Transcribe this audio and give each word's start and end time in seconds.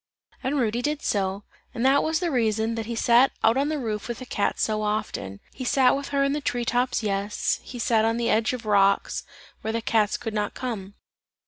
And 0.41 0.57
Rudy 0.57 0.81
did 0.81 1.03
so, 1.03 1.43
and 1.75 1.85
that 1.85 2.01
was 2.01 2.19
the 2.19 2.31
reason 2.31 2.73
that 2.73 2.87
he 2.87 2.95
sat 2.95 3.31
out 3.43 3.55
on 3.55 3.69
the 3.69 3.77
roof 3.77 4.07
with 4.07 4.17
the 4.17 4.25
cat 4.25 4.59
so 4.59 4.81
often; 4.81 5.39
he 5.53 5.63
sat 5.63 5.95
with 5.95 6.07
her 6.07 6.23
in 6.23 6.33
the 6.33 6.41
tree 6.41 6.65
tops, 6.65 7.03
yes, 7.03 7.59
he 7.61 7.77
sat 7.77 8.03
on 8.03 8.17
the 8.17 8.27
edge 8.31 8.51
of 8.51 8.63
the 8.63 8.69
rocks, 8.69 9.23
where 9.61 9.71
the 9.71 9.79
cats 9.79 10.17
could 10.17 10.33
not 10.33 10.55
come. 10.55 10.95